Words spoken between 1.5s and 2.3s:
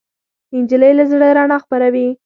خپروي.